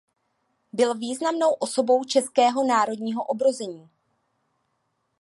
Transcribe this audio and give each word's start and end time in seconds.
Byl 0.73 0.95
významnou 0.95 1.53
osobou 1.53 2.03
Českého 2.03 2.63
národního 2.67 3.23
obrození. 3.23 3.89